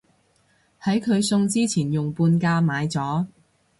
[0.81, 3.27] 喺佢送之前用半價買咗